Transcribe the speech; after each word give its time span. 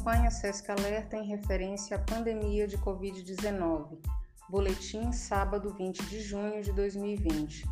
Campanha 0.00 0.30
SESC 0.30 0.70
Alerta 0.70 1.14
em 1.14 1.26
referência 1.26 1.94
à 1.94 2.00
pandemia 2.00 2.66
de 2.66 2.78
Covid-19. 2.78 3.98
Boletim 4.48 5.12
sábado 5.12 5.74
20 5.76 6.06
de 6.06 6.22
junho 6.22 6.62
de 6.62 6.72
2020. 6.72 7.66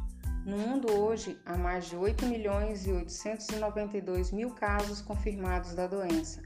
No 0.45 0.59
mundo 0.59 0.93
hoje, 0.93 1.41
há 1.47 1.57
mais 1.57 1.87
de 1.87 1.97
8 1.97 2.27
milhões 2.27 2.87
e 2.87 2.93
892 2.93 4.31
mil 4.31 4.51
casos 4.51 5.01
confirmados 5.01 5.73
da 5.73 5.87
doença, 5.87 6.43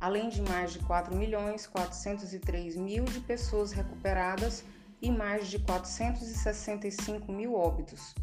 além 0.00 0.28
de 0.28 0.40
mais 0.40 0.72
de 0.72 0.78
4 0.78 1.16
milhões 1.16 1.66
403 1.66 2.76
mil 2.76 3.04
de 3.04 3.18
pessoas 3.18 3.72
recuperadas 3.72 4.64
e 5.02 5.10
mais 5.10 5.48
de 5.48 5.58
465 5.58 7.32
mil 7.32 7.54
óbitos. 7.54 8.14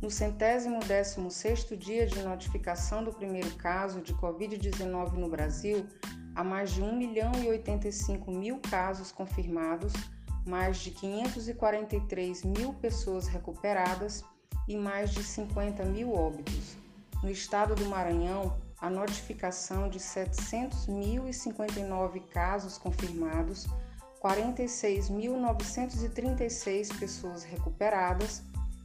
No 0.00 0.10
centésimo 0.10 0.80
décimo 0.80 1.30
sexto 1.30 1.76
dia 1.76 2.06
de 2.06 2.22
notificação 2.22 3.04
do 3.04 3.12
primeiro 3.12 3.54
caso 3.56 4.00
de 4.00 4.14
Covid-19 4.14 5.12
no 5.18 5.28
Brasil, 5.28 5.86
há 6.36 6.44
mais 6.44 6.70
de 6.70 6.80
1 6.82 6.94
milhão 6.94 7.32
e 7.42 7.48
85 7.48 8.30
mil 8.30 8.58
casos 8.58 9.10
confirmados, 9.10 9.94
mais 10.46 10.76
de 10.76 10.90
543 10.90 12.44
mil 12.44 12.74
pessoas 12.74 13.26
recuperadas 13.26 14.22
e 14.68 14.76
mais 14.76 15.12
de 15.12 15.24
50 15.24 15.82
mil 15.86 16.12
óbitos. 16.12 16.76
No 17.22 17.30
estado 17.30 17.74
do 17.74 17.86
Maranhão, 17.86 18.58
a 18.78 18.90
notificação 18.90 19.88
de 19.88 19.98
700.059 19.98 22.20
casos 22.28 22.76
confirmados, 22.76 23.66
46.936 24.22 26.98
pessoas 26.98 27.44
recuperadas 27.44 28.42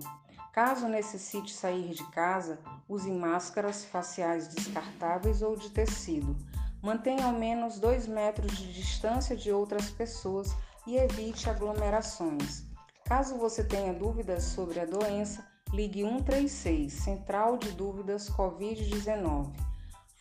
Caso 0.52 0.88
necessite 0.88 1.54
sair 1.54 1.94
de 1.94 2.04
casa, 2.12 2.60
use 2.88 3.12
máscaras 3.12 3.86
faciais 3.86 4.48
descartáveis 4.48 5.42
ou 5.42 5.56
de 5.56 5.70
tecido. 5.70 6.36
Mantenha 6.82 7.26
ao 7.26 7.34
menos 7.34 7.80
2 7.80 8.08
metros 8.08 8.58
de 8.58 8.74
distância 8.74 9.36
de 9.36 9.52
outras 9.52 9.90
pessoas 9.90 10.56
e 10.88 10.98
evite 10.98 11.50
aglomerações. 11.50 12.64
Caso 13.06 13.38
você 13.38 13.64
tenha 13.64 13.94
dúvidas 13.94 14.44
sobre 14.44 14.80
a 14.80 14.86
doença, 14.86 15.46
ligue 15.72 16.04
136 16.04 16.94
Central 16.94 17.58
de 17.58 17.72
Dúvidas 17.72 18.30
Covid-19. 18.30 19.52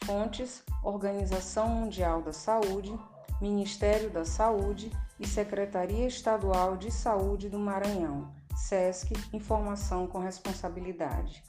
Fontes: 0.05 0.62
Organização 0.83 1.69
Mundial 1.69 2.23
da 2.23 2.33
Saúde, 2.33 2.99
Ministério 3.41 4.11
da 4.11 4.25
Saúde 4.25 4.91
e 5.19 5.27
Secretaria 5.27 6.06
Estadual 6.06 6.77
de 6.77 6.91
Saúde 6.91 7.49
do 7.49 7.59
Maranhão. 7.59 8.33
SESC 8.69 9.14
Informação 9.33 10.06
com 10.06 10.19
Responsabilidade. 10.19 11.42